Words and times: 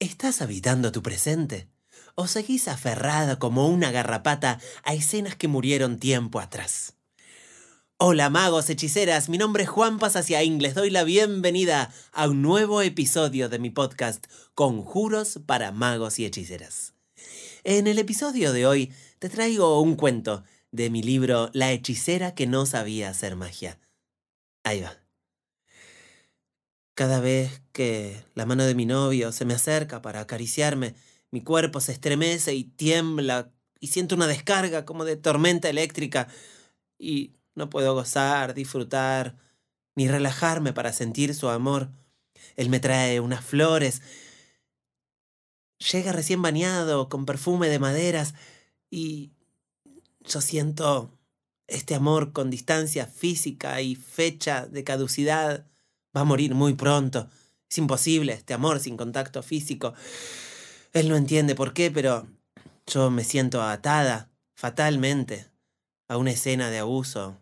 ¿Estás 0.00 0.42
habitando 0.42 0.92
tu 0.92 1.02
presente? 1.02 1.68
¿O 2.14 2.28
seguís 2.28 2.68
aferrada 2.68 3.40
como 3.40 3.66
una 3.66 3.90
garrapata 3.90 4.60
a 4.84 4.94
escenas 4.94 5.34
que 5.34 5.48
murieron 5.48 5.98
tiempo 5.98 6.38
atrás? 6.38 6.94
Hola 7.96 8.30
magos, 8.30 8.70
hechiceras, 8.70 9.28
mi 9.28 9.38
nombre 9.38 9.64
es 9.64 9.68
Juan 9.68 9.98
Pasaciaín, 9.98 10.62
les 10.62 10.76
doy 10.76 10.90
la 10.90 11.02
bienvenida 11.02 11.92
a 12.12 12.28
un 12.28 12.42
nuevo 12.42 12.80
episodio 12.80 13.48
de 13.48 13.58
mi 13.58 13.70
podcast 13.70 14.24
Conjuros 14.54 15.40
para 15.46 15.72
magos 15.72 16.20
y 16.20 16.26
hechiceras. 16.26 16.94
En 17.64 17.88
el 17.88 17.98
episodio 17.98 18.52
de 18.52 18.66
hoy 18.66 18.92
te 19.18 19.28
traigo 19.28 19.80
un 19.80 19.96
cuento 19.96 20.44
de 20.70 20.90
mi 20.90 21.02
libro 21.02 21.50
La 21.54 21.72
hechicera 21.72 22.36
que 22.36 22.46
no 22.46 22.66
sabía 22.66 23.08
hacer 23.10 23.34
magia. 23.34 23.80
Ahí 24.62 24.80
va. 24.80 25.07
Cada 26.98 27.20
vez 27.20 27.62
que 27.70 28.24
la 28.34 28.44
mano 28.44 28.64
de 28.64 28.74
mi 28.74 28.84
novio 28.84 29.30
se 29.30 29.44
me 29.44 29.54
acerca 29.54 30.02
para 30.02 30.18
acariciarme, 30.18 30.96
mi 31.30 31.44
cuerpo 31.44 31.78
se 31.78 31.92
estremece 31.92 32.56
y 32.56 32.64
tiembla 32.64 33.52
y 33.78 33.86
siento 33.86 34.16
una 34.16 34.26
descarga 34.26 34.84
como 34.84 35.04
de 35.04 35.14
tormenta 35.14 35.68
eléctrica 35.68 36.26
y 36.98 37.36
no 37.54 37.70
puedo 37.70 37.94
gozar, 37.94 38.52
disfrutar, 38.52 39.36
ni 39.94 40.08
relajarme 40.08 40.72
para 40.72 40.92
sentir 40.92 41.36
su 41.36 41.48
amor. 41.48 41.92
Él 42.56 42.68
me 42.68 42.80
trae 42.80 43.20
unas 43.20 43.44
flores. 43.44 44.02
Llega 45.92 46.10
recién 46.10 46.42
bañado, 46.42 47.08
con 47.08 47.26
perfume 47.26 47.68
de 47.68 47.78
maderas, 47.78 48.34
y 48.90 49.30
yo 50.18 50.40
siento 50.40 51.16
este 51.68 51.94
amor 51.94 52.32
con 52.32 52.50
distancia 52.50 53.06
física 53.06 53.80
y 53.82 53.94
fecha 53.94 54.66
de 54.66 54.82
caducidad 54.82 55.68
Va 56.16 56.22
a 56.22 56.24
morir 56.24 56.54
muy 56.54 56.74
pronto. 56.74 57.28
Es 57.70 57.78
imposible 57.78 58.32
este 58.32 58.54
amor 58.54 58.80
sin 58.80 58.96
contacto 58.96 59.42
físico. 59.42 59.94
Él 60.92 61.08
no 61.08 61.16
entiende 61.16 61.54
por 61.54 61.72
qué, 61.74 61.90
pero 61.90 62.26
yo 62.86 63.10
me 63.10 63.24
siento 63.24 63.62
atada, 63.62 64.30
fatalmente, 64.54 65.46
a 66.08 66.16
una 66.16 66.30
escena 66.30 66.70
de 66.70 66.78
abuso 66.78 67.36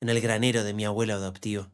en 0.00 0.08
el 0.08 0.20
granero 0.20 0.62
de 0.62 0.74
mi 0.74 0.84
abuelo 0.84 1.14
adoptivo. 1.14 1.68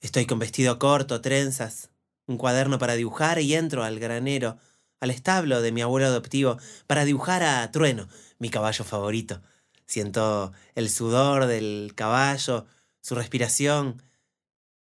Estoy 0.00 0.26
con 0.26 0.38
vestido 0.38 0.78
corto, 0.78 1.20
trenzas, 1.20 1.90
un 2.26 2.36
cuaderno 2.36 2.78
para 2.78 2.94
dibujar 2.94 3.40
y 3.40 3.54
entro 3.54 3.84
al 3.84 3.98
granero, 3.98 4.58
al 5.00 5.10
establo 5.10 5.62
de 5.62 5.72
mi 5.72 5.80
abuelo 5.80 6.06
adoptivo, 6.08 6.58
para 6.86 7.04
dibujar 7.04 7.42
a 7.42 7.70
Trueno, 7.70 8.08
mi 8.38 8.50
caballo 8.50 8.84
favorito. 8.84 9.40
Siento 9.86 10.52
el 10.74 10.90
sudor 10.90 11.46
del 11.46 11.92
caballo, 11.94 12.66
su 13.02 13.14
respiración, 13.14 14.02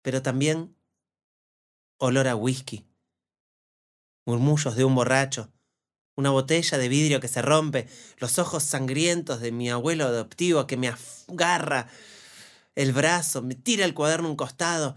pero 0.02 0.22
también 0.22 0.76
olor 1.98 2.28
a 2.28 2.36
whisky, 2.36 2.86
murmullos 4.26 4.76
de 4.76 4.84
un 4.84 4.96
borracho, 4.96 5.54
una 6.16 6.32
botella 6.32 6.78
de 6.78 6.90
vidrio 6.90 7.22
que 7.22 7.28
se 7.28 7.42
rompe, 7.42 7.88
los 8.18 8.40
ojos 8.40 8.64
sangrientos 8.64 9.40
de 9.40 9.52
mi 9.52 9.70
abuelo 9.70 10.06
adoptivo 10.06 10.68
que 10.68 10.76
me 10.76 10.90
agarra 10.90 11.88
el 12.76 12.92
brazo, 12.92 13.42
me 13.42 13.56
tira 13.56 13.86
el 13.86 13.94
cuaderno 13.94 14.28
a 14.28 14.32
un 14.32 14.38
costado. 14.38 14.96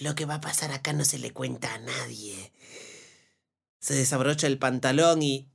lo 0.00 0.14
que 0.14 0.26
va 0.26 0.34
a 0.34 0.40
pasar 0.40 0.72
acá 0.72 0.92
no 0.92 1.04
se 1.04 1.18
le 1.18 1.32
cuenta 1.32 1.74
a 1.74 1.78
nadie. 1.78 2.52
Se 3.80 3.94
desabrocha 3.94 4.46
el 4.46 4.58
pantalón 4.58 5.22
y 5.22 5.50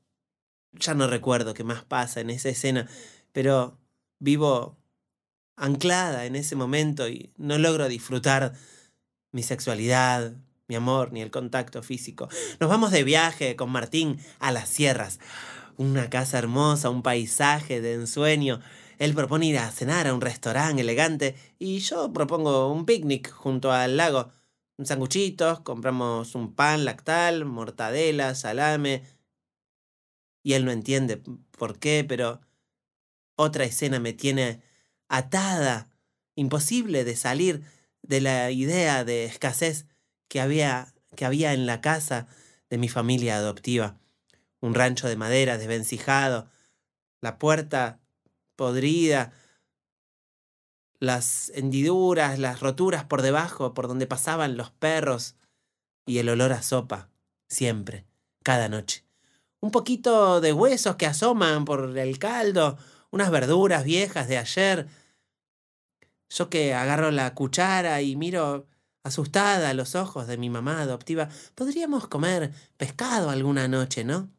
ya 0.71 0.93
no 0.93 1.07
recuerdo 1.07 1.53
qué 1.53 1.63
más 1.63 1.83
pasa 1.83 2.21
en 2.21 2.29
esa 2.29 2.49
escena, 2.49 2.89
pero 3.31 3.79
vivo 4.19 4.78
anclada 5.59 6.25
en 6.25 6.35
ese 6.35 6.55
momento 6.55 7.07
y 7.07 7.31
no 7.37 7.57
logro 7.57 7.87
disfrutar 7.87 8.53
mi 9.31 9.43
sexualidad, 9.43 10.33
mi 10.67 10.75
amor, 10.75 11.11
ni 11.11 11.21
el 11.21 11.31
contacto 11.31 11.83
físico. 11.83 12.29
Nos 12.59 12.69
vamos 12.69 12.91
de 12.91 13.03
viaje 13.03 13.55
con 13.55 13.69
Martín 13.69 14.19
a 14.39 14.51
las 14.51 14.69
sierras. 14.69 15.19
Una 15.77 16.09
casa 16.09 16.37
hermosa, 16.37 16.89
un 16.89 17.03
paisaje 17.03 17.81
de 17.81 17.93
ensueño. 17.93 18.61
Él 18.97 19.13
propone 19.13 19.47
ir 19.47 19.57
a 19.57 19.71
cenar 19.71 20.07
a 20.07 20.13
un 20.13 20.21
restaurante 20.21 20.81
elegante 20.81 21.35
y 21.57 21.79
yo 21.79 22.11
propongo 22.13 22.71
un 22.71 22.85
picnic 22.85 23.29
junto 23.31 23.71
al 23.71 23.97
lago. 23.97 24.31
Sanguchitos, 24.81 25.59
compramos 25.61 26.35
un 26.35 26.53
pan 26.53 26.85
lactal, 26.85 27.45
mortadela, 27.45 28.33
salame. 28.35 29.03
Y 30.43 30.53
él 30.53 30.65
no 30.65 30.71
entiende 30.71 31.21
por 31.51 31.79
qué, 31.79 32.05
pero 32.07 32.39
otra 33.35 33.65
escena 33.65 33.99
me 33.99 34.13
tiene 34.13 34.61
atada, 35.09 35.89
imposible 36.35 37.03
de 37.03 37.15
salir 37.15 37.63
de 38.01 38.21
la 38.21 38.51
idea 38.51 39.03
de 39.03 39.25
escasez 39.25 39.85
que 40.29 40.39
había, 40.39 40.93
que 41.15 41.25
había 41.25 41.53
en 41.53 41.65
la 41.65 41.81
casa 41.81 42.27
de 42.69 42.77
mi 42.77 42.87
familia 42.87 43.37
adoptiva. 43.37 43.97
Un 44.61 44.73
rancho 44.73 45.07
de 45.07 45.17
madera 45.17 45.57
desvencijado, 45.57 46.49
la 47.21 47.37
puerta 47.37 47.99
podrida, 48.55 49.33
las 50.99 51.51
hendiduras, 51.55 52.39
las 52.39 52.59
roturas 52.59 53.05
por 53.05 53.21
debajo, 53.21 53.73
por 53.73 53.87
donde 53.87 54.05
pasaban 54.05 54.57
los 54.57 54.71
perros, 54.71 55.35
y 56.05 56.17
el 56.17 56.29
olor 56.29 56.51
a 56.51 56.61
sopa, 56.61 57.09
siempre, 57.47 58.05
cada 58.43 58.67
noche. 58.67 59.05
Un 59.61 59.71
poquito 59.71 60.41
de 60.41 60.53
huesos 60.53 60.95
que 60.95 61.05
asoman 61.05 61.65
por 61.65 61.97
el 61.97 62.19
caldo, 62.19 62.77
unas 63.11 63.31
verduras 63.31 63.83
viejas 63.83 64.27
de 64.27 64.37
ayer, 64.37 64.87
yo 66.29 66.49
que 66.49 66.73
agarro 66.73 67.11
la 67.11 67.33
cuchara 67.33 68.01
y 68.01 68.15
miro 68.15 68.67
asustada 69.03 69.69
a 69.69 69.73
los 69.73 69.95
ojos 69.95 70.27
de 70.27 70.37
mi 70.37 70.49
mamá 70.49 70.81
adoptiva, 70.81 71.29
podríamos 71.55 72.07
comer 72.07 72.51
pescado 72.77 73.29
alguna 73.29 73.67
noche, 73.67 74.03
¿no? 74.03 74.29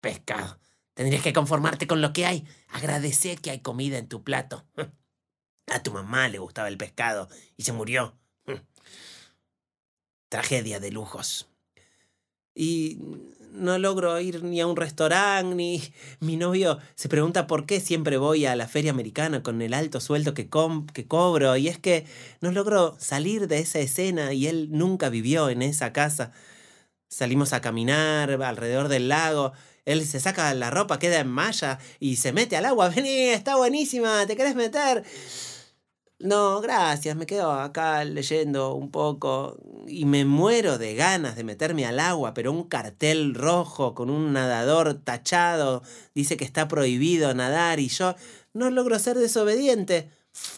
pescado. 0.00 0.58
Tendrías 0.94 1.22
que 1.22 1.32
conformarte 1.32 1.86
con 1.86 2.00
lo 2.00 2.12
que 2.12 2.26
hay. 2.26 2.46
Agradecer 2.68 3.40
que 3.40 3.50
hay 3.50 3.60
comida 3.60 3.98
en 3.98 4.08
tu 4.08 4.22
plato. 4.22 4.64
A 5.66 5.82
tu 5.82 5.92
mamá 5.92 6.28
le 6.28 6.38
gustaba 6.38 6.68
el 6.68 6.78
pescado 6.78 7.28
y 7.56 7.64
se 7.64 7.72
murió. 7.72 8.16
Tragedia 10.28 10.78
de 10.78 10.92
lujos. 10.92 11.48
Y 12.54 12.98
no 13.56 13.78
logro 13.78 14.18
ir 14.20 14.44
ni 14.44 14.60
a 14.60 14.66
un 14.66 14.76
restaurante, 14.76 15.54
ni 15.54 15.82
mi 16.20 16.36
novio 16.36 16.78
se 16.94 17.08
pregunta 17.08 17.46
por 17.46 17.66
qué 17.66 17.80
siempre 17.80 18.16
voy 18.16 18.46
a 18.46 18.56
la 18.56 18.68
feria 18.68 18.90
americana 18.90 19.42
con 19.42 19.62
el 19.62 19.74
alto 19.74 20.00
sueldo 20.00 20.34
que, 20.34 20.48
que 20.92 21.06
cobro. 21.06 21.56
Y 21.56 21.68
es 21.68 21.78
que 21.78 22.06
no 22.40 22.52
logro 22.52 22.96
salir 22.98 23.48
de 23.48 23.58
esa 23.58 23.78
escena 23.78 24.32
y 24.32 24.46
él 24.46 24.68
nunca 24.70 25.08
vivió 25.08 25.48
en 25.48 25.62
esa 25.62 25.92
casa. 25.92 26.32
Salimos 27.08 27.52
a 27.52 27.60
caminar 27.60 28.30
alrededor 28.42 28.88
del 28.88 29.08
lago. 29.08 29.52
Él 29.84 30.04
se 30.04 30.20
saca 30.20 30.52
la 30.54 30.70
ropa, 30.70 30.98
queda 30.98 31.20
en 31.20 31.28
malla 31.28 31.78
y 32.00 32.16
se 32.16 32.32
mete 32.32 32.56
al 32.56 32.66
agua. 32.66 32.88
Vení, 32.88 33.28
está 33.28 33.56
buenísima, 33.56 34.26
¿te 34.26 34.36
querés 34.36 34.56
meter? 34.56 35.04
No, 36.18 36.62
gracias, 36.62 37.14
me 37.14 37.26
quedo 37.26 37.52
acá 37.52 38.02
leyendo 38.04 38.74
un 38.74 38.90
poco 38.90 39.58
y 39.86 40.06
me 40.06 40.24
muero 40.24 40.78
de 40.78 40.94
ganas 40.94 41.36
de 41.36 41.44
meterme 41.44 41.84
al 41.84 42.00
agua, 42.00 42.32
pero 42.32 42.52
un 42.52 42.64
cartel 42.64 43.34
rojo 43.34 43.94
con 43.94 44.08
un 44.08 44.32
nadador 44.32 44.94
tachado 44.94 45.82
dice 46.14 46.38
que 46.38 46.46
está 46.46 46.68
prohibido 46.68 47.34
nadar 47.34 47.80
y 47.80 47.88
yo 47.88 48.14
no 48.54 48.70
logro 48.70 48.98
ser 48.98 49.18
desobediente. 49.18 50.10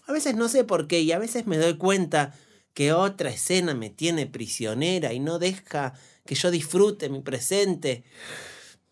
A 0.07 0.13
veces 0.13 0.37
no 0.37 0.49
sé 0.49 0.63
por 0.63 0.87
qué 0.87 1.01
y 1.01 1.11
a 1.11 1.19
veces 1.19 1.47
me 1.49 1.59
doy 1.59 1.77
cuenta 1.77 2.35
que 2.73 2.93
otra 2.93 3.31
escena 3.31 3.75
me 3.75 3.91
tiene 3.91 4.27
prisionera 4.27 5.13
y 5.13 5.19
no 5.19 5.41
deja 5.41 5.93
que 6.25 6.37
yo 6.37 6.53
disfrute 6.53 7.09
mi 7.09 7.21
presente. 7.21 8.05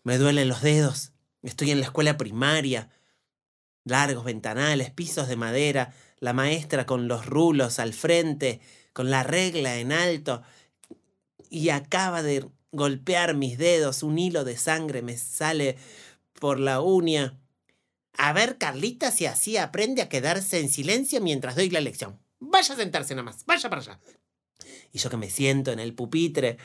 Me 0.03 0.17
duelen 0.17 0.49
los 0.49 0.61
dedos. 0.61 1.13
Estoy 1.43 1.71
en 1.71 1.79
la 1.79 1.85
escuela 1.85 2.17
primaria. 2.17 2.89
Largos 3.85 4.25
ventanales, 4.25 4.91
pisos 4.91 5.29
de 5.29 5.37
madera, 5.37 5.93
la 6.19 6.33
maestra 6.33 6.85
con 6.85 7.07
los 7.07 7.25
rulos 7.25 7.79
al 7.79 7.93
frente, 7.93 8.61
con 8.93 9.09
la 9.09 9.23
regla 9.23 9.77
en 9.77 9.91
alto, 9.91 10.41
y 11.49 11.69
acaba 11.69 12.23
de 12.23 12.45
golpear 12.71 13.35
mis 13.35 13.57
dedos, 13.57 14.03
un 14.03 14.19
hilo 14.19 14.43
de 14.43 14.57
sangre 14.57 15.01
me 15.01 15.17
sale 15.17 15.77
por 16.33 16.59
la 16.59 16.81
uña. 16.81 17.39
A 18.17 18.33
ver, 18.33 18.57
Carlita, 18.57 19.11
si 19.11 19.25
así 19.25 19.57
aprende 19.57 20.01
a 20.01 20.09
quedarse 20.09 20.59
en 20.59 20.69
silencio 20.69 21.21
mientras 21.21 21.55
doy 21.55 21.69
la 21.69 21.81
lección. 21.81 22.19
Vaya 22.39 22.73
a 22.73 22.77
sentarse 22.77 23.15
nada 23.15 23.23
más, 23.23 23.45
vaya 23.45 23.69
para 23.69 23.81
allá. 23.81 23.99
Y 24.91 24.99
yo 24.99 25.09
que 25.09 25.17
me 25.17 25.29
siento 25.29 25.71
en 25.71 25.79
el 25.79 25.93
pupitre, 25.93 26.57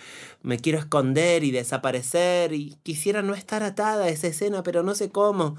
me 0.43 0.59
quiero 0.59 0.79
esconder 0.79 1.45
y 1.45 1.51
desaparecer, 1.51 2.53
y 2.53 2.77
quisiera 2.83 3.23
no 3.23 3.35
estar 3.35 3.63
atada 3.63 4.05
a 4.05 4.09
esa 4.09 4.29
escena, 4.29 4.63
pero 4.63 4.83
no 4.83 4.95
sé 4.95 5.11
cómo. 5.11 5.57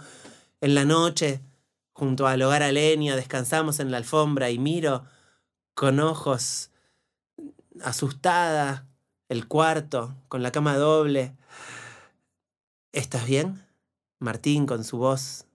En 0.61 0.75
la 0.75 0.85
noche, 0.85 1.41
Junto 1.93 2.27
al 2.27 2.41
hogar 2.41 2.63
a 2.63 2.71
leña 2.71 3.15
descansamos 3.15 3.79
en 3.79 3.91
la 3.91 3.97
alfombra 3.97 4.49
y 4.49 4.57
miro 4.57 5.05
con 5.75 5.99
ojos 5.99 6.71
asustada 7.83 8.87
el 9.29 9.47
cuarto 9.47 10.15
con 10.27 10.43
la 10.43 10.51
cama 10.51 10.75
doble. 10.77 11.35
¿Estás 12.91 13.25
bien? 13.25 13.65
Martín 14.19 14.65
con 14.65 14.83
su 14.83 14.97
voz 14.97 15.45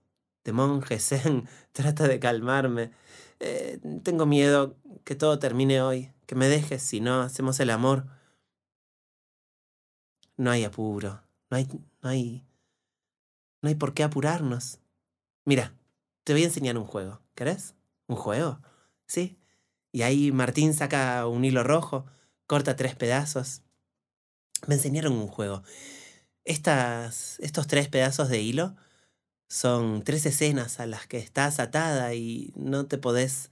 de 0.44 0.52
monje 0.52 0.98
zen 0.98 1.48
trata 1.72 2.08
de 2.08 2.18
calmarme. 2.18 2.92
Eh, 3.40 3.80
tengo 4.02 4.26
miedo 4.26 4.76
que 5.04 5.14
todo 5.14 5.38
termine 5.38 5.80
hoy, 5.82 6.12
que 6.26 6.34
me 6.34 6.48
dejes 6.48 6.82
si 6.82 7.00
no 7.00 7.20
hacemos 7.20 7.60
el 7.60 7.70
amor. 7.70 8.06
No 10.36 10.50
hay 10.50 10.64
apuro, 10.64 11.22
no 11.50 11.56
hay, 11.56 11.68
no 12.02 12.08
hay, 12.08 12.44
no 13.62 13.68
hay 13.68 13.74
por 13.74 13.92
qué 13.92 14.04
apurarnos. 14.04 14.80
Mira, 15.44 15.72
te 16.28 16.34
voy 16.34 16.42
a 16.42 16.48
enseñar 16.48 16.76
un 16.76 16.84
juego. 16.84 17.22
¿Querés? 17.34 17.74
¿Un 18.06 18.16
juego? 18.16 18.60
Sí. 19.06 19.38
Y 19.92 20.02
ahí 20.02 20.30
Martín 20.30 20.74
saca 20.74 21.26
un 21.26 21.42
hilo 21.42 21.64
rojo, 21.64 22.04
corta 22.46 22.76
tres 22.76 22.94
pedazos. 22.94 23.62
Me 24.66 24.74
enseñaron 24.74 25.14
un 25.14 25.28
juego. 25.28 25.62
Estas, 26.44 27.40
estos 27.40 27.66
tres 27.66 27.88
pedazos 27.88 28.28
de 28.28 28.42
hilo 28.42 28.76
son 29.48 30.04
tres 30.04 30.26
escenas 30.26 30.80
a 30.80 30.86
las 30.86 31.06
que 31.06 31.16
estás 31.16 31.60
atada 31.60 32.12
y 32.12 32.52
no 32.56 32.84
te 32.84 32.98
podés 32.98 33.50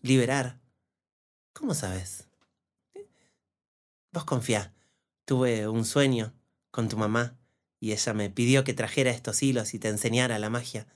liberar. 0.00 0.58
¿Cómo 1.52 1.74
sabes? 1.74 2.26
Vos 4.10 4.24
confía. 4.24 4.74
Tuve 5.26 5.68
un 5.68 5.84
sueño 5.84 6.34
con 6.72 6.88
tu 6.88 6.96
mamá 6.96 7.38
y 7.78 7.92
ella 7.92 8.14
me 8.14 8.30
pidió 8.30 8.64
que 8.64 8.74
trajera 8.74 9.12
estos 9.12 9.44
hilos 9.44 9.74
y 9.74 9.78
te 9.78 9.86
enseñara 9.86 10.40
la 10.40 10.50
magia. 10.50 10.88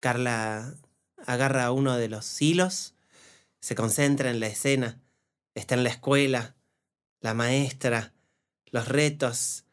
Carla 0.00 0.74
agarra 1.26 1.70
uno 1.72 1.96
de 1.96 2.08
los 2.08 2.40
hilos, 2.40 2.94
se 3.60 3.74
concentra 3.74 4.30
en 4.30 4.40
la 4.40 4.46
escena, 4.46 5.00
está 5.54 5.74
en 5.74 5.84
la 5.84 5.90
escuela, 5.90 6.56
la 7.20 7.34
maestra, 7.34 8.14
los 8.66 8.88
retos. 8.88 9.64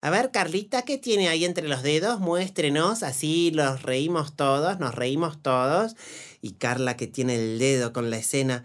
A 0.00 0.10
ver, 0.10 0.30
Carlita, 0.30 0.82
¿qué 0.82 0.96
tiene 0.96 1.28
ahí 1.28 1.44
entre 1.44 1.66
los 1.66 1.82
dedos? 1.82 2.20
Muéstrenos, 2.20 3.02
así 3.02 3.50
los 3.50 3.82
reímos 3.82 4.36
todos, 4.36 4.78
nos 4.78 4.94
reímos 4.94 5.42
todos. 5.42 5.96
Y 6.40 6.52
Carla 6.52 6.96
que 6.96 7.08
tiene 7.08 7.34
el 7.34 7.58
dedo 7.58 7.92
con 7.92 8.10
la 8.10 8.18
escena 8.18 8.64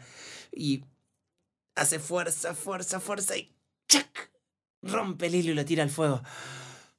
y 0.51 0.86
hace 1.75 1.98
fuerza, 1.98 2.54
fuerza, 2.54 3.00
fuerza 3.00 3.36
y 3.36 3.51
¡chac! 3.88 4.31
Rompe 4.84 5.25
el 5.25 5.36
hilo 5.36 5.51
y 5.51 5.56
lo 5.56 5.66
tira 5.66 5.81
al 5.81 5.90
fuego. 5.90 6.22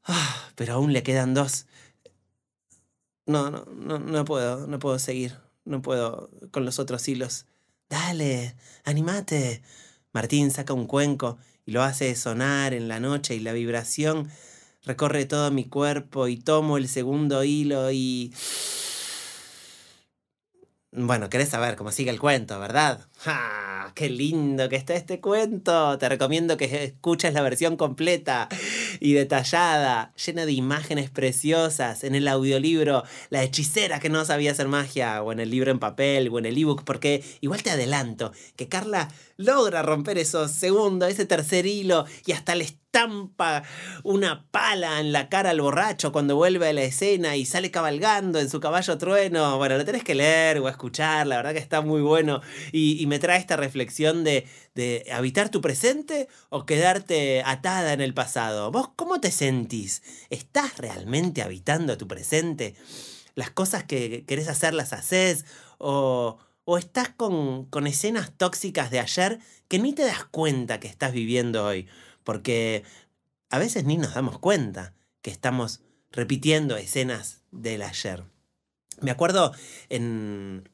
Ah, 0.03 0.51
pero 0.57 0.75
aún 0.75 0.93
le 0.93 1.05
quedan 1.05 1.33
dos. 1.35 1.67
No, 3.27 3.51
no, 3.51 3.65
no, 3.67 3.99
no 3.99 4.25
puedo, 4.25 4.67
no 4.67 4.79
puedo 4.79 4.99
seguir. 4.99 5.39
No 5.65 5.81
puedo 5.81 6.31
con 6.51 6.65
los 6.65 6.79
otros 6.79 7.09
hilos. 7.09 7.47
Dale, 7.89 8.55
animate. 8.85 9.63
Martín 10.13 10.51
saca 10.51 10.75
un 10.75 10.87
cuenco 10.87 11.39
y 11.65 11.73
lo 11.73 11.83
hace 11.83 12.15
sonar 12.15 12.75
en 12.75 12.89
la 12.89 13.01
noche 13.01 13.35
y 13.35 13.41
la 13.41 13.53
vibración 13.53 14.31
recorre 14.85 15.25
todo 15.25 15.51
mi 15.51 15.65
cuerpo 15.65 16.29
y 16.29 16.37
tomo 16.37 16.77
el 16.77 16.89
segundo 16.89 17.45
hilo 17.45 17.91
y... 17.91 18.33
Bueno, 20.93 21.29
querés 21.29 21.49
saber 21.49 21.75
cómo 21.75 21.91
sigue 21.91 22.11
el 22.11 22.21
cuento, 22.21 22.61
¿verdad? 22.61 23.09
¡Ja! 23.17 23.93
¡Qué 23.95 24.11
lindo 24.11 24.69
que 24.69 24.77
está 24.77 24.95
este 24.95 25.21
cuento! 25.21 25.97
Te 25.99 26.09
recomiendo 26.09 26.57
que 26.57 26.85
escuches 26.85 27.33
la 27.33 27.43
versión 27.43 27.77
completa 27.77 28.49
y 29.01 29.15
detallada, 29.15 30.13
llena 30.15 30.47
de 30.47 30.53
imágenes 30.53 31.11
preciosas, 31.11 32.05
en 32.05 32.15
el 32.15 32.29
audiolibro 32.29 33.05
La 33.31 33.43
hechicera 33.43 34.01
que 34.01 34.11
no 34.11 34.25
sabía 34.25 34.51
hacer 34.53 34.69
magia, 34.69 35.23
o 35.23 35.33
en 35.33 35.41
el 35.41 35.51
libro 35.51 35.71
en 35.71 35.79
papel, 35.79 36.29
o 36.31 36.39
en 36.39 36.47
el 36.47 36.59
ebook, 36.59 36.85
porque 36.85 37.25
igual 37.41 37.63
te 37.63 37.71
adelanto 37.71 38.33
que 38.57 38.69
Carla 38.69 39.09
logra 39.37 39.83
romper 39.83 40.19
esos 40.19 40.51
segundos, 40.51 41.11
ese 41.11 41.27
tercer 41.27 41.67
hilo, 41.67 42.07
y 42.27 42.33
hasta 42.33 42.55
le 42.55 42.65
estampa 42.95 43.65
una 44.05 44.47
pala 44.53 45.01
en 45.01 45.11
la 45.11 45.29
cara 45.29 45.51
al 45.51 45.61
borracho 45.61 46.13
cuando 46.13 46.37
vuelve 46.37 46.69
a 46.69 46.73
la 46.73 46.83
escena 46.83 47.35
y 47.35 47.45
sale 47.45 47.73
cabalgando 47.73 48.39
en 48.39 48.49
su 48.49 48.61
caballo 48.61 48.97
trueno. 48.99 49.59
Bueno, 49.59 49.77
lo 49.77 49.85
tenés 49.85 50.05
que 50.05 50.15
leer 50.15 50.61
o 50.61 50.69
escuchar, 50.69 51.27
la 51.27 51.39
verdad 51.39 51.55
que 51.55 51.59
está 51.59 51.81
muy 51.81 52.03
bueno. 52.03 52.41
Y, 52.71 53.05
me 53.09 53.14
trae 53.19 53.39
esta 53.39 53.57
reflexión 53.57 54.25
de, 54.25 54.47
de 54.75 55.07
habitar 55.13 55.49
tu 55.49 55.61
presente 55.61 56.29
o 56.49 56.67
quedarte 56.67 57.43
atada 57.45 57.93
en 57.93 58.01
el 58.01 58.15
pasado. 58.15 58.71
¿Vos 58.71 58.91
cómo 58.97 59.21
te 59.21 59.31
sentís? 59.31 60.03
¿Estás 60.31 60.79
realmente 60.79 61.43
habitando 61.43 61.99
tu 61.99 62.09
presente? 62.09 62.75
¿Las 63.35 63.51
cosas 63.51 63.85
que 63.85 64.25
querés 64.27 64.49
hacer 64.49 64.75
las 64.75 64.93
haces? 64.93 65.45
¿O, 65.79 66.39
o 66.65 66.79
estás 66.79 67.11
con, 67.11 67.67
con 67.67 67.87
escenas 67.87 68.33
tóxicas 68.37 68.91
de 68.91 69.01
ayer 69.01 69.39
que 69.69 69.79
ni 69.79 69.93
te 69.93 70.05
das 70.05 70.25
cuenta 70.25 70.81
que 70.81 70.89
estás 70.89 71.13
viviendo 71.13 71.65
hoy? 71.65 71.89
porque 72.25 72.83
a 73.51 73.59
veces 73.59 73.85
ni 73.85 73.97
nos 73.97 74.15
damos 74.15 74.39
cuenta 74.39 74.95
que 75.23 75.31
estamos 75.31 75.83
repitiendo 76.11 76.77
escenas 76.77 77.43
del 77.53 77.83
ayer. 77.83 78.25
Me 79.01 79.11
acuerdo 79.11 79.53
en, 79.89 80.69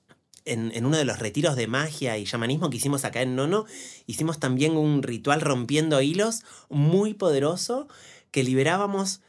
en, 0.45 0.85
uno 0.85 0.97
de 0.97 1.05
los 1.05 1.19
retiros 1.19 1.57
de 1.57 1.67
magia 1.67 2.19
y 2.19 2.25
llamanismo 2.25 2.71
que 2.71 2.77
hicimos 2.79 3.05
acá 3.05 3.23
en 3.23 3.37
Nono, 3.37 3.67
hicimos 4.07 4.39
también 4.39 4.77
un 4.77 5.03
ritual 5.03 5.41
rompiendo 5.41 6.01
hilos 6.01 6.43
muy 6.69 7.15
poderoso 7.15 7.89
que 8.31 8.45
liberábamos 8.45 9.21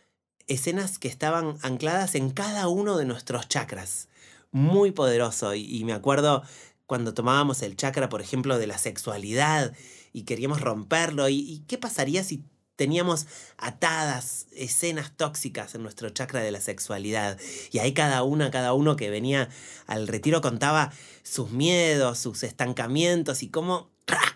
escenas 0.47 0.99
que 0.99 1.07
estaban 1.07 1.57
ancladas 1.61 2.15
en 2.15 2.29
cada 2.29 2.67
uno 2.67 2.97
de 2.97 3.05
nuestros 3.05 3.47
chakras. 3.47 4.09
Muy 4.51 4.91
poderoso. 4.91 5.55
Y, 5.55 5.61
y 5.65 5.85
me 5.85 5.93
acuerdo 5.93 6.43
cuando 6.91 7.13
tomábamos 7.13 7.61
el 7.61 7.77
chakra, 7.77 8.09
por 8.09 8.21
ejemplo, 8.21 8.57
de 8.57 8.67
la 8.67 8.77
sexualidad 8.77 9.73
y 10.11 10.23
queríamos 10.23 10.59
romperlo. 10.59 11.29
¿Y, 11.29 11.63
qué 11.67 11.77
pasaría 11.77 12.21
si 12.23 12.43
teníamos 12.81 13.27
atadas 13.59 14.47
escenas 14.55 15.15
tóxicas 15.15 15.75
en 15.75 15.83
nuestro 15.83 16.09
chakra 16.09 16.39
de 16.39 16.49
la 16.49 16.59
sexualidad? 16.59 17.37
Y 17.71 17.77
ahí 17.77 17.93
cada 17.93 18.23
una, 18.23 18.49
cada 18.49 18.73
uno 18.73 18.95
que 18.95 19.11
venía 19.11 19.49
al 19.85 20.07
retiro 20.07 20.41
contaba 20.41 20.91
sus 21.21 21.51
miedos, 21.51 22.17
sus 22.17 22.41
estancamientos 22.41 23.43
y 23.43 23.49
cómo 23.49 23.91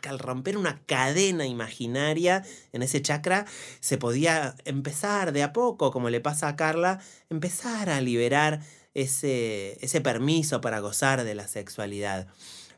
al 0.07 0.19
romper 0.19 0.57
una 0.57 0.79
cadena 0.85 1.47
imaginaria 1.47 2.43
en 2.71 2.83
ese 2.83 3.01
chakra, 3.01 3.47
se 3.79 3.97
podía 3.97 4.53
empezar 4.63 5.31
de 5.31 5.41
a 5.41 5.51
poco, 5.51 5.89
como 5.89 6.11
le 6.11 6.21
pasa 6.21 6.47
a 6.47 6.55
Carla, 6.55 6.99
empezar 7.31 7.89
a 7.89 7.99
liberar 7.99 8.61
ese, 8.93 9.83
ese 9.83 10.01
permiso 10.01 10.61
para 10.61 10.81
gozar 10.81 11.23
de 11.23 11.33
la 11.33 11.47
sexualidad. 11.47 12.27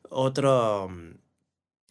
Otro 0.09 0.89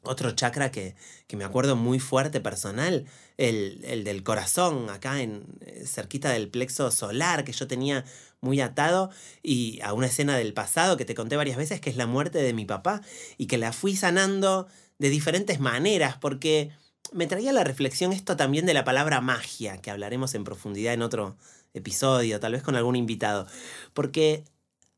otro 0.07 0.31
chakra 0.33 0.71
que, 0.71 0.95
me 1.33 1.45
acuerdo 1.45 1.77
muy 1.77 1.99
fuerte 1.99 2.41
personal, 2.41 3.07
el, 3.37 4.05
del 4.05 4.23
corazón, 4.23 4.89
acá 4.91 5.21
en 5.21 5.45
eh, 5.61 5.85
cerquita 5.87 6.31
del 6.31 6.49
plexo 6.49 6.91
solar 6.91 7.45
que 7.45 7.53
yo 7.53 7.67
tenía 7.67 8.05
muy 8.41 8.61
atado 8.61 9.11
y 9.43 9.81
a 9.83 9.93
una 9.93 10.07
escena 10.07 10.37
del 10.37 10.55
pasado 10.55 10.97
que 10.97 11.05
te 11.05 11.15
conté 11.15 11.37
varias 11.37 11.57
veces 11.57 11.81
que 11.81 11.91
es 11.91 11.97
la 11.97 12.07
muerte 12.07 12.39
de 12.39 12.53
mi 12.53 12.65
papá 12.65 13.03
y 13.37 13.47
que 13.47 13.59
la 13.59 13.73
fui 13.73 13.97
sanando 13.97 14.69
de 14.99 15.11
diferentes 15.11 15.61
maneras 15.61 16.17
porque 16.19 16.71
me 17.13 17.27
traía 17.27 17.53
la 17.53 17.65
reflexión 17.65 18.13
esto 18.13 18.37
también 18.37 18.67
de 18.67 18.75
la 18.75 18.85
palabra 18.85 19.21
magia 19.21 19.79
que 19.79 19.91
hablaremos 19.91 20.35
en 20.35 20.45
profundidad 20.45 20.95
en 20.95 21.03
otro 21.03 21.37
episodio, 21.75 22.41
tal 22.41 22.53
vez 22.53 22.63
con 22.63 22.77
algún 22.77 22.97
invitado, 22.97 23.47
porque 23.93 24.45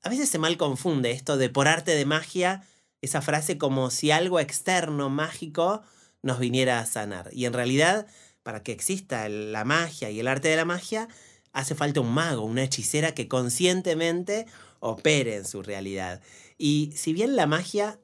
a 0.03 0.09
veces 0.09 0.29
se 0.29 0.39
mal 0.39 0.57
confunde 0.57 1.11
esto 1.11 1.37
de 1.37 1.49
por 1.49 1.69
arte 1.69 1.95
de 1.95 2.05
magia 2.05 2.63
esa 3.03 3.23
frase 3.23 3.59
como 3.59 3.91
si 3.91 4.11
algo 4.11 4.41
externo 4.41 5.11
mágico 5.11 5.83
nos 6.23 6.39
viniera 6.39 6.81
a 6.81 6.87
sanar. 6.87 7.31
Y 7.33 7.45
en 7.45 7.53
realidad, 7.53 8.07
para 8.43 8.63
que 8.63 8.73
exista 8.73 9.29
la 9.29 9.65
magia 9.65 10.11
y 10.11 10.21
el 10.21 10.29
arte 10.29 10.49
de 10.49 10.57
la 10.57 10.65
magia, 10.65 11.09
hace 11.53 11.75
falta 11.75 12.01
un 12.01 12.13
mago, 12.13 12.43
una 12.43 12.65
hechicera 12.65 13.15
que 13.15 13.29
conscientemente 13.29 14.47
opere 14.81 15.37
en 15.37 15.45
su 15.45 15.63
realidad. 15.63 16.23
Y 16.57 16.93
si 16.97 17.13
bien 17.13 17.37
la 17.37 17.47
magia 17.47 18.01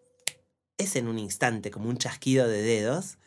es 0.78 0.96
en 0.96 1.08
un 1.08 1.18
instante 1.18 1.70
como 1.70 1.88
un 1.88 1.98
chasquido 1.98 2.48
de 2.48 2.62
dedos, 2.62 3.18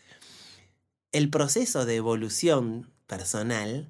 el 1.12 1.30
proceso 1.30 1.86
de 1.86 1.96
evolución 1.96 2.92
personal 3.08 3.90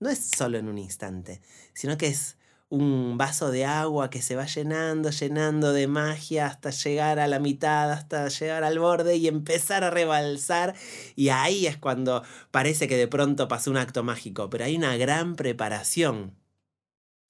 no 0.00 0.10
es 0.10 0.18
solo 0.18 0.58
en 0.58 0.68
un 0.68 0.78
instante, 0.78 1.40
sino 1.74 1.96
que 1.96 2.08
es 2.08 2.36
un 2.72 3.18
vaso 3.18 3.50
de 3.50 3.66
agua 3.66 4.08
que 4.08 4.22
se 4.22 4.34
va 4.34 4.46
llenando, 4.46 5.10
llenando 5.10 5.74
de 5.74 5.86
magia 5.86 6.46
hasta 6.46 6.70
llegar 6.70 7.18
a 7.18 7.26
la 7.26 7.38
mitad, 7.38 7.92
hasta 7.92 8.28
llegar 8.28 8.64
al 8.64 8.78
borde 8.78 9.16
y 9.16 9.28
empezar 9.28 9.84
a 9.84 9.90
rebalsar. 9.90 10.74
Y 11.14 11.28
ahí 11.28 11.66
es 11.66 11.76
cuando 11.76 12.22
parece 12.50 12.88
que 12.88 12.96
de 12.96 13.08
pronto 13.08 13.46
pasó 13.46 13.70
un 13.70 13.76
acto 13.76 14.02
mágico, 14.04 14.48
pero 14.48 14.64
hay 14.64 14.76
una 14.76 14.96
gran 14.96 15.36
preparación. 15.36 16.34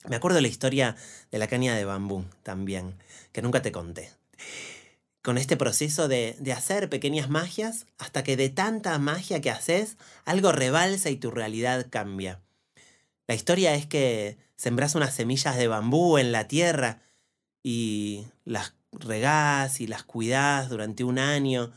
Me 0.08 0.14
acuerdo 0.14 0.40
la 0.40 0.46
historia 0.46 0.94
de 1.32 1.38
la 1.40 1.48
caña 1.48 1.74
de 1.74 1.86
bambú 1.86 2.24
también, 2.44 2.94
que 3.32 3.42
nunca 3.42 3.62
te 3.62 3.72
conté. 3.72 4.12
Con 5.22 5.38
este 5.38 5.56
proceso 5.56 6.06
de, 6.06 6.36
de 6.38 6.52
hacer 6.52 6.88
pequeñas 6.88 7.28
magias 7.28 7.86
hasta 7.98 8.22
que 8.22 8.36
de 8.36 8.48
tanta 8.48 8.96
magia 9.00 9.40
que 9.40 9.50
haces, 9.50 9.96
algo 10.24 10.52
rebalsa 10.52 11.10
y 11.10 11.16
tu 11.16 11.32
realidad 11.32 11.88
cambia. 11.90 12.40
La 13.26 13.34
historia 13.34 13.74
es 13.74 13.86
que 13.86 14.38
sembras 14.56 14.94
unas 14.94 15.14
semillas 15.14 15.56
de 15.56 15.68
bambú 15.68 16.18
en 16.18 16.32
la 16.32 16.48
tierra 16.48 17.02
y 17.62 18.26
las 18.44 18.74
regás 18.92 19.80
y 19.80 19.86
las 19.86 20.04
cuidás 20.04 20.68
durante 20.68 21.04
un 21.04 21.18
año 21.18 21.72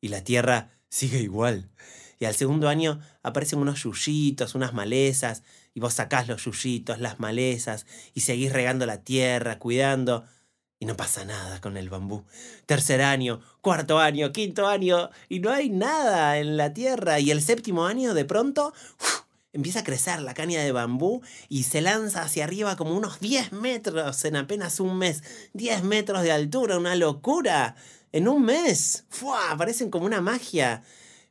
y 0.00 0.08
la 0.08 0.22
tierra 0.22 0.70
sigue 0.88 1.20
igual. 1.20 1.70
Y 2.18 2.24
al 2.24 2.34
segundo 2.34 2.68
año 2.68 3.00
aparecen 3.22 3.58
unos 3.58 3.82
yuyitos, 3.82 4.54
unas 4.54 4.72
malezas, 4.72 5.42
y 5.74 5.80
vos 5.80 5.94
sacás 5.94 6.28
los 6.28 6.44
yuyitos, 6.44 6.98
las 6.98 7.20
malezas, 7.20 7.86
y 8.14 8.20
seguís 8.20 8.52
regando 8.52 8.86
la 8.86 9.02
tierra, 9.02 9.58
cuidando. 9.58 10.24
Y 10.78 10.86
no 10.86 10.96
pasa 10.96 11.24
nada 11.24 11.60
con 11.60 11.76
el 11.76 11.90
bambú. 11.90 12.24
Tercer 12.66 13.02
año, 13.02 13.40
cuarto 13.60 13.98
año, 13.98 14.32
quinto 14.32 14.66
año, 14.66 15.10
y 15.28 15.40
no 15.40 15.50
hay 15.50 15.68
nada 15.68 16.38
en 16.38 16.56
la 16.56 16.72
tierra. 16.72 17.20
Y 17.20 17.30
el 17.30 17.42
séptimo 17.42 17.86
año, 17.86 18.14
de 18.14 18.24
pronto, 18.24 18.72
empieza 19.56 19.80
a 19.80 19.84
crecer 19.84 20.20
la 20.20 20.34
caña 20.34 20.62
de 20.62 20.70
bambú 20.70 21.22
y 21.48 21.62
se 21.62 21.80
lanza 21.80 22.22
hacia 22.22 22.44
arriba 22.44 22.76
como 22.76 22.94
unos 22.94 23.20
10 23.20 23.52
metros 23.52 24.24
en 24.26 24.36
apenas 24.36 24.80
un 24.80 24.98
mes. 24.98 25.22
10 25.54 25.82
metros 25.82 26.22
de 26.22 26.30
altura, 26.30 26.78
una 26.78 26.94
locura. 26.94 27.74
En 28.12 28.28
un 28.28 28.44
mes. 28.44 29.06
¡Fua! 29.08 29.54
Parecen 29.56 29.90
como 29.90 30.04
una 30.04 30.20
magia. 30.20 30.82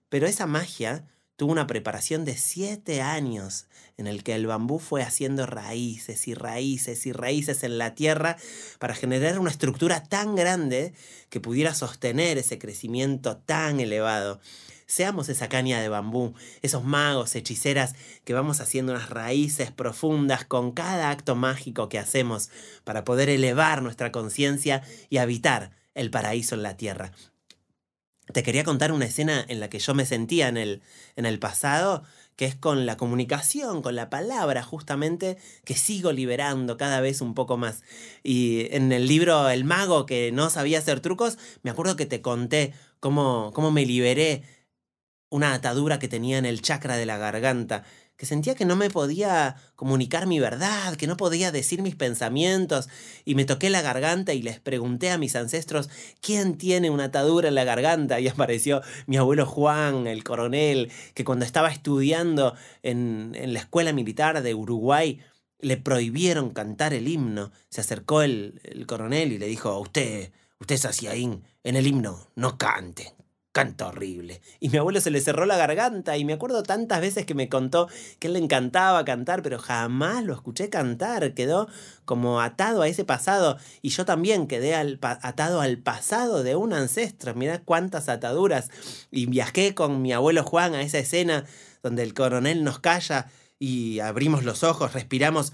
Pero 0.10 0.28
esa 0.28 0.48
magia 0.48 1.06
tuvo 1.36 1.52
una 1.52 1.68
preparación 1.68 2.26
de 2.26 2.38
7 2.38 3.02
años 3.02 3.68
en 3.98 4.08
el 4.08 4.24
que 4.24 4.36
el 4.36 4.48
bambú 4.48 4.80
fue 4.80 5.04
haciendo 5.04 5.46
raíces 5.46 6.28
y 6.28 6.34
raíces 6.34 7.06
y 7.06 7.12
raíces 7.12 7.64
en 7.64 7.78
la 7.78 7.96
tierra 7.96 8.38
para 8.80 8.96
generar 8.96 9.40
una 9.40 9.52
estructura 9.52 10.04
tan 10.04 10.36
grande 10.36 10.94
que 11.30 11.40
pudiera 11.40 11.74
sostener 11.74 12.38
ese 12.38 12.58
crecimiento 12.58 13.38
tan 13.38 13.80
elevado. 13.80 14.40
Seamos 14.88 15.30
esa 15.30 15.50
caña 15.50 15.82
de 15.82 15.90
bambú, 15.90 16.36
esos 16.62 16.84
magos, 16.84 17.36
hechiceras 17.36 17.96
que 18.24 18.34
vamos 18.34 18.62
haciendo 18.62 18.94
unas 18.94 19.10
raíces 19.10 19.72
profundas 19.72 20.46
con 20.46 20.74
cada 20.74 21.10
acto 21.10 21.36
mágico 21.36 21.90
que 21.90 21.98
hacemos 21.98 22.52
para 22.84 23.04
poder 23.04 23.30
elevar 23.30 23.82
nuestra 23.82 24.12
conciencia 24.12 24.84
y 25.10 25.18
habitar 25.18 25.72
el 25.96 26.12
paraíso 26.12 26.54
en 26.56 26.64
la 26.64 26.78
tierra. 26.78 27.12
Te 28.34 28.44
quería 28.44 28.64
contar 28.64 28.92
una 28.92 29.06
escena 29.06 29.46
en 29.48 29.60
la 29.60 29.70
que 29.70 29.80
yo 29.80 29.94
me 29.94 30.06
sentía 30.06 30.48
en 30.48 30.58
el, 30.58 30.82
en 31.16 31.26
el 31.26 31.38
pasado, 31.38 32.04
que 32.36 32.46
es 32.46 32.56
con 32.56 32.86
la 32.86 32.98
comunicación, 32.98 33.82
con 33.82 33.96
la 33.96 34.10
palabra 34.10 34.64
justamente, 34.64 35.38
que 35.64 35.76
sigo 35.76 36.12
liberando 36.12 36.76
cada 36.76 37.02
vez 37.02 37.22
un 37.22 37.34
poco 37.34 37.58
más. 37.58 37.84
Y 38.24 38.68
en 38.76 38.92
el 38.92 39.08
libro 39.08 39.50
El 39.50 39.64
mago 39.64 40.06
que 40.06 40.32
no 40.32 40.50
sabía 40.50 40.80
hacer 40.80 41.00
trucos, 41.02 41.38
me 41.62 41.70
acuerdo 41.70 41.96
que 41.96 42.06
te 42.06 42.22
conté 42.22 42.74
cómo, 43.00 43.52
cómo 43.54 43.72
me 43.72 43.86
liberé 43.86 44.44
una 45.30 45.54
atadura 45.54 46.00
que 46.00 46.08
tenía 46.08 46.38
en 46.38 46.46
el 46.46 46.62
chakra 46.62 46.98
de 46.98 47.06
la 47.06 47.18
garganta, 47.18 47.84
que 48.18 48.26
sentía 48.26 48.56
que 48.56 48.66
no 48.66 48.76
me 48.76 48.90
podía 48.90 49.58
comunicar 49.76 50.26
mi 50.26 50.40
verdad, 50.40 50.96
que 50.96 51.08
no 51.08 51.18
podía 51.18 51.52
decir 51.52 51.82
mis 51.82 51.96
pensamientos, 51.96 52.88
y 53.26 53.36
me 53.36 53.44
toqué 53.46 53.70
la 53.70 53.82
garganta 53.82 54.34
y 54.34 54.42
les 54.42 54.60
pregunté 54.60 55.12
a 55.12 55.18
mis 55.18 55.36
ancestros, 55.36 55.90
¿quién 56.22 56.58
tiene 56.58 56.90
una 56.90 57.06
atadura 57.06 57.50
en 57.50 57.56
la 57.56 57.66
garganta? 57.66 58.20
Y 58.20 58.28
apareció 58.28 58.82
mi 59.06 59.18
abuelo 59.18 59.46
Juan, 59.46 60.08
el 60.08 60.24
coronel, 60.24 60.92
que 61.14 61.26
cuando 61.26 61.44
estaba 61.44 61.70
estudiando 61.70 62.56
en, 62.84 63.34
en 63.36 63.54
la 63.54 63.60
escuela 63.60 63.92
militar 63.92 64.42
de 64.42 64.54
Uruguay, 64.54 65.20
le 65.60 65.78
prohibieron 65.78 66.52
cantar 66.52 66.94
el 66.94 67.08
himno. 67.08 67.52
Se 67.70 67.82
acercó 67.82 68.22
el, 68.22 68.62
el 68.64 68.86
coronel 68.86 69.34
y 69.34 69.38
le 69.38 69.48
dijo, 69.48 69.78
usted, 69.80 70.32
usted 70.60 70.76
es 70.76 70.86
así 70.86 71.08
en 71.08 71.76
el 71.76 71.88
himno, 71.88 72.28
no 72.36 72.58
cante, 72.58 73.14
canta 73.56 73.88
horrible. 73.88 74.42
Y 74.60 74.68
mi 74.68 74.80
abuelo 74.80 75.00
se 75.00 75.12
le 75.12 75.22
cerró 75.22 75.46
la 75.46 75.56
garganta 75.56 76.18
y 76.18 76.26
me 76.26 76.34
acuerdo 76.34 76.62
tantas 76.62 77.00
veces 77.00 77.26
que 77.26 77.36
me 77.36 77.48
contó 77.48 77.88
que 78.20 78.28
él 78.28 78.34
le 78.34 78.40
encantaba 78.40 79.06
cantar, 79.06 79.42
pero 79.44 79.60
jamás 79.60 80.26
lo 80.26 80.34
escuché 80.34 80.70
cantar, 80.70 81.34
quedó 81.34 81.70
como 82.04 82.42
atado 82.42 82.82
a 82.82 82.90
ese 82.90 83.06
pasado 83.06 83.58
y 83.82 83.92
yo 83.92 84.04
también 84.04 84.48
quedé 84.48 84.76
atado 84.76 85.62
al 85.62 85.78
pasado 85.78 86.44
de 86.44 86.58
un 86.58 86.74
ancestro, 86.74 87.34
mirá 87.34 87.62
cuántas 87.64 88.10
ataduras. 88.10 88.72
Y 89.10 89.26
viajé 89.28 89.74
con 89.74 90.02
mi 90.02 90.12
abuelo 90.12 90.44
Juan 90.44 90.76
a 90.76 90.82
esa 90.82 91.00
escena 91.00 91.46
donde 91.82 92.04
el 92.04 92.14
coronel 92.14 92.62
nos 92.66 92.80
calla 92.80 93.32
y 93.58 94.02
abrimos 94.02 94.44
los 94.44 94.66
ojos, 94.66 94.92
respiramos 94.92 95.54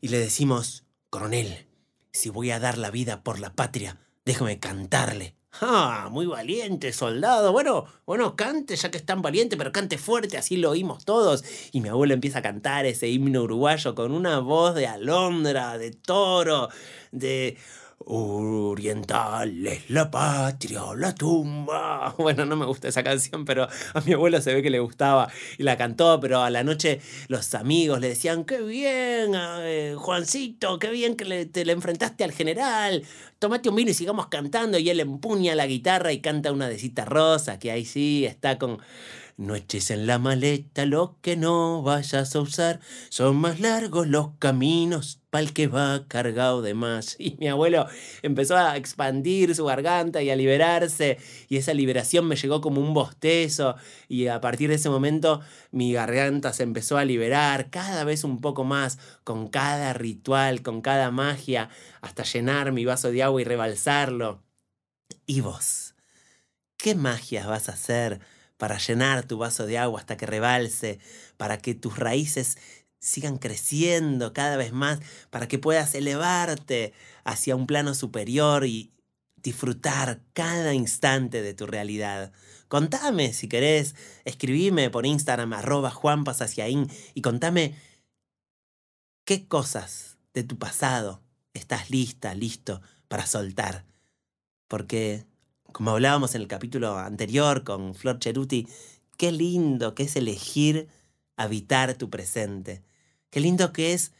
y 0.00 0.08
le 0.08 0.18
decimos, 0.18 0.86
coronel, 1.08 1.68
si 2.10 2.30
voy 2.30 2.50
a 2.50 2.58
dar 2.58 2.78
la 2.78 2.90
vida 2.90 3.22
por 3.22 3.38
la 3.38 3.54
patria, 3.54 3.98
déjame 4.24 4.58
cantarle 4.58 5.36
Ah, 5.60 6.08
muy 6.10 6.26
valiente, 6.26 6.92
soldado. 6.92 7.52
Bueno, 7.52 7.84
bueno, 8.06 8.34
cante, 8.36 8.74
ya 8.74 8.90
que 8.90 8.96
es 8.98 9.04
tan 9.06 9.20
valiente, 9.22 9.56
pero 9.56 9.70
cante 9.70 9.98
fuerte, 9.98 10.38
así 10.38 10.56
lo 10.56 10.70
oímos 10.70 11.04
todos. 11.04 11.44
Y 11.72 11.80
mi 11.80 11.88
abuelo 11.90 12.14
empieza 12.14 12.38
a 12.38 12.42
cantar 12.42 12.86
ese 12.86 13.08
himno 13.08 13.42
uruguayo 13.42 13.94
con 13.94 14.12
una 14.12 14.38
voz 14.40 14.74
de 14.74 14.86
alondra, 14.86 15.76
de 15.78 15.90
toro, 15.92 16.68
de 17.12 17.58
Oriental 18.06 19.66
es 19.66 19.90
la 19.90 20.10
patria, 20.10 20.82
la 20.96 21.14
tumba. 21.14 22.14
Bueno, 22.22 22.44
no 22.44 22.56
me 22.56 22.66
gusta 22.66 22.88
esa 22.88 23.02
canción, 23.02 23.44
pero 23.44 23.64
a 23.94 24.00
mi 24.00 24.12
abuelo 24.12 24.40
se 24.40 24.54
ve 24.54 24.62
que 24.62 24.70
le 24.70 24.78
gustaba 24.80 25.28
y 25.58 25.62
la 25.62 25.76
cantó, 25.76 26.20
pero 26.20 26.42
a 26.42 26.50
la 26.50 26.62
noche 26.62 27.00
los 27.28 27.54
amigos 27.54 28.00
le 28.00 28.08
decían, 28.08 28.44
qué 28.44 28.60
bien, 28.60 29.32
eh, 29.34 29.94
Juancito, 29.96 30.78
qué 30.78 30.90
bien 30.90 31.16
que 31.16 31.46
te 31.46 31.64
le 31.64 31.72
enfrentaste 31.72 32.24
al 32.24 32.32
general, 32.32 33.02
tomate 33.38 33.68
un 33.68 33.76
vino 33.76 33.90
y 33.90 33.94
sigamos 33.94 34.28
cantando. 34.28 34.78
Y 34.78 34.88
él 34.90 35.00
empuña 35.00 35.54
la 35.54 35.66
guitarra 35.66 36.12
y 36.12 36.20
canta 36.20 36.52
una 36.52 36.68
de 36.68 36.78
cita 36.78 37.04
rosa, 37.04 37.58
que 37.58 37.70
ahí 37.70 37.84
sí 37.84 38.24
está 38.24 38.58
con 38.58 38.78
no 39.36 39.54
eches 39.54 39.90
en 39.90 40.06
la 40.06 40.18
maleta 40.18 40.86
lo 40.86 41.16
que 41.20 41.36
no 41.36 41.82
vayas 41.82 42.36
a 42.36 42.40
usar. 42.40 42.80
Son 43.08 43.36
más 43.36 43.60
largos 43.60 44.06
los 44.06 44.30
caminos 44.38 45.22
pa'l 45.32 45.54
que 45.54 45.66
va 45.66 46.04
cargado 46.08 46.60
de 46.60 46.74
más. 46.74 47.16
Y 47.22 47.36
mi 47.40 47.48
abuelo 47.48 47.86
empezó 48.22 48.56
a 48.56 48.76
expandir 48.76 49.54
su 49.54 49.64
garganta 49.64 50.22
y 50.22 50.30
a 50.30 50.36
liberarse. 50.36 51.18
Y 51.48 51.56
esa 51.56 51.72
liberación 51.72 52.26
me 52.28 52.36
llegó 52.36 52.60
como 52.60 52.80
un 52.80 52.92
bostezo. 52.92 53.76
Y 54.08 54.26
a 54.26 54.40
partir 54.40 54.68
de 54.68 54.76
ese 54.76 54.90
momento 54.90 55.40
mi 55.70 55.92
garganta 55.92 56.52
se 56.52 56.62
empezó 56.62 56.98
a 56.98 57.04
liberar 57.04 57.70
cada 57.70 58.04
vez 58.04 58.24
un 58.24 58.40
poco 58.40 58.64
más 58.64 58.98
con 59.24 59.48
cada 59.48 59.94
ritual, 59.94 60.62
con 60.62 60.82
cada 60.82 61.10
magia, 61.10 61.70
hasta 62.02 62.24
llenar 62.24 62.72
mi 62.72 62.84
vaso 62.84 63.10
de 63.10 63.22
agua 63.22 63.40
y 63.40 63.44
rebalsarlo. 63.44 64.42
¿Y 65.26 65.40
vos? 65.40 65.94
¿Qué 66.76 66.94
magias 66.94 67.46
vas 67.46 67.68
a 67.68 67.72
hacer? 67.72 68.20
Para 68.62 68.78
llenar 68.78 69.24
tu 69.24 69.38
vaso 69.38 69.66
de 69.66 69.76
agua 69.76 69.98
hasta 69.98 70.16
que 70.16 70.24
rebalse, 70.24 71.00
para 71.36 71.58
que 71.58 71.74
tus 71.74 71.98
raíces 71.98 72.58
sigan 73.00 73.38
creciendo 73.38 74.32
cada 74.32 74.56
vez 74.56 74.70
más, 74.70 75.00
para 75.30 75.48
que 75.48 75.58
puedas 75.58 75.96
elevarte 75.96 76.92
hacia 77.24 77.56
un 77.56 77.66
plano 77.66 77.92
superior 77.92 78.64
y 78.64 78.92
disfrutar 79.34 80.20
cada 80.32 80.74
instante 80.74 81.42
de 81.42 81.54
tu 81.54 81.66
realidad. 81.66 82.32
Contame 82.68 83.32
si 83.32 83.48
querés, 83.48 83.96
escribime 84.24 84.90
por 84.90 85.06
Instagram 85.06 85.54
arroba 85.54 85.90
juanpasaciaín 85.90 86.88
y 87.14 87.20
contame 87.20 87.74
qué 89.24 89.48
cosas 89.48 90.18
de 90.34 90.44
tu 90.44 90.56
pasado 90.56 91.20
estás 91.52 91.90
lista, 91.90 92.32
listo 92.36 92.80
para 93.08 93.26
soltar. 93.26 93.86
Porque 94.68 95.26
como 95.72 95.90
hablábamos 95.90 96.34
en 96.34 96.42
el 96.42 96.48
capítulo 96.48 96.98
anterior 96.98 97.64
con 97.64 97.94
Flor 97.94 98.18
Cheruti, 98.18 98.68
qué 99.16 99.32
lindo 99.32 99.94
que 99.94 100.04
es 100.04 100.16
elegir 100.16 100.88
habitar 101.36 101.94
tu 101.94 102.10
presente. 102.10 102.82
Qué 103.30 103.40
lindo 103.40 103.72
que 103.72 103.92
es 103.92 104.12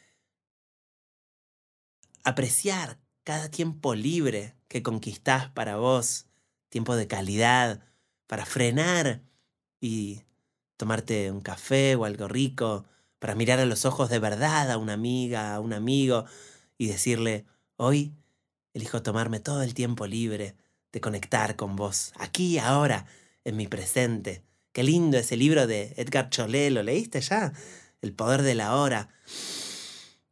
apreciar 2.25 2.99
cada 3.25 3.51
tiempo 3.51 3.95
libre 3.95 4.57
que 4.69 4.83
conquistás 4.83 5.51
para 5.51 5.77
vos, 5.77 6.27
tiempo 6.69 6.97
de 6.97 7.07
calidad, 7.07 7.85
para 8.27 8.47
frenar 8.47 9.23
y 9.81 10.23
tomarte 10.77 11.31
un 11.31 11.41
café 11.41 11.95
o 11.97 12.05
algo 12.05 12.29
rico, 12.29 12.87
para 13.19 13.35
mirar 13.35 13.61
a 13.61 13.67
los 13.67 13.85
ojos 13.85 14.09
de 14.09 14.19
verdad 14.19 14.71
a 14.71 14.79
una 14.79 14.95
amiga, 14.95 15.55
a 15.55 15.61
un 15.61 15.73
amigo 15.73 16.25
y 16.79 16.89
decirle, 16.89 17.45
hoy 17.77 18.15
elijo 18.73 19.03
tomarme 19.03 19.39
todo 19.39 19.63
el 19.63 19.75
tiempo 19.75 20.07
libre 20.07 20.57
de 20.93 21.01
conectar 21.01 21.57
con 21.57 21.75
vos, 21.77 22.13
aquí, 22.19 22.59
ahora, 22.59 23.07
en 23.45 23.57
mi 23.57 23.67
presente. 23.67 24.43
Qué 24.73 24.83
lindo 24.83 25.19
ese 25.19 25.37
libro 25.37 25.67
de 25.67 25.95
Edgar 25.97 26.31
Cholé, 26.31 26.71
¿lo 26.71 26.83
leíste 26.83 27.21
ya? 27.21 27.53
El 28.01 28.13
poder 28.13 28.43
de 28.43 28.55
la 28.55 28.77
hora. 28.77 29.09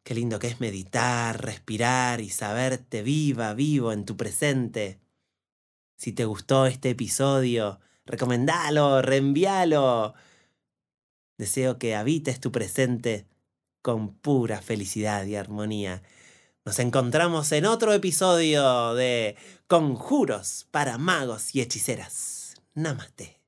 Qué 0.03 0.15
lindo 0.15 0.39
que 0.39 0.49
es 0.49 0.61
meditar, 0.61 1.45
respirar 1.45 2.21
y 2.21 2.31
saberte 2.31 3.03
viva, 3.03 3.55
vivo 3.55 3.93
en 3.93 4.05
tu 4.05 4.17
presente. 4.17 4.99
Si 5.97 6.13
te 6.13 6.25
gustó 6.25 6.67
este 6.67 6.91
episodio, 6.91 7.81
recomendalo, 8.07 9.03
reenvíalo. 9.03 10.15
Deseo 11.39 11.79
que 11.79 11.95
habites 11.95 12.41
tu 12.41 12.51
presente 12.51 13.27
con 13.83 14.15
pura 14.15 14.61
felicidad 14.63 15.25
y 15.27 15.37
armonía. 15.37 16.03
Nos 16.65 16.79
encontramos 16.79 17.53
en 17.53 17.67
otro 17.67 17.93
episodio 17.93 18.95
de 18.95 19.37
Conjuros 19.71 20.67
para 20.73 20.99
magos 20.99 21.55
y 21.55 21.61
hechiceras. 21.61 22.57
Namaste. 22.75 23.41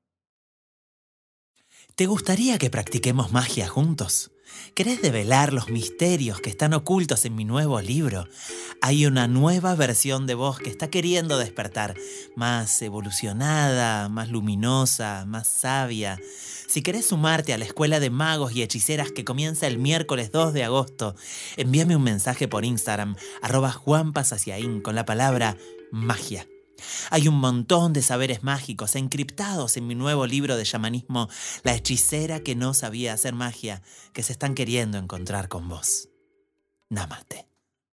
¿Te 1.96 2.06
gustaría 2.06 2.58
que 2.58 2.70
practiquemos 2.70 3.32
magia 3.32 3.66
juntos? 3.66 4.30
¿Querés 4.76 5.02
develar 5.02 5.52
los 5.52 5.68
misterios 5.68 6.40
que 6.40 6.48
están 6.48 6.74
ocultos 6.74 7.24
en 7.24 7.34
mi 7.34 7.44
nuevo 7.44 7.80
libro? 7.80 8.28
Hay 8.80 9.04
una 9.04 9.26
nueva 9.26 9.74
versión 9.74 10.28
de 10.28 10.34
vos 10.34 10.60
que 10.60 10.70
está 10.70 10.90
queriendo 10.90 11.38
despertar, 11.38 11.96
más 12.36 12.80
evolucionada, 12.82 14.08
más 14.08 14.28
luminosa, 14.28 15.24
más 15.26 15.48
sabia 15.48 16.20
Si 16.68 16.82
querés 16.82 17.06
sumarte 17.06 17.52
a 17.52 17.58
la 17.58 17.64
escuela 17.64 17.98
de 17.98 18.10
magos 18.10 18.54
y 18.54 18.62
hechiceras 18.62 19.10
que 19.10 19.24
comienza 19.24 19.66
el 19.66 19.78
miércoles 19.78 20.30
2 20.30 20.52
de 20.52 20.62
agosto, 20.62 21.16
envíame 21.56 21.96
un 21.96 22.04
mensaje 22.04 22.46
por 22.46 22.64
Instagram, 22.64 23.16
arroba 23.42 23.72
juanpasaciaín, 23.72 24.82
con 24.82 24.94
la 24.94 25.04
palabra 25.04 25.56
magia. 25.92 26.48
Hay 27.10 27.28
un 27.28 27.36
montón 27.36 27.92
de 27.92 28.02
saberes 28.02 28.42
mágicos 28.42 28.96
encriptados 28.96 29.76
en 29.76 29.86
mi 29.86 29.94
nuevo 29.94 30.26
libro 30.26 30.56
de 30.56 30.64
chamanismo, 30.64 31.28
La 31.62 31.74
hechicera 31.74 32.40
que 32.40 32.56
no 32.56 32.74
sabía 32.74 33.12
hacer 33.12 33.34
magia, 33.34 33.82
que 34.12 34.24
se 34.24 34.32
están 34.32 34.54
queriendo 34.54 34.98
encontrar 34.98 35.48
con 35.48 35.68
vos. 35.68 36.08
Namaste. 36.88 37.51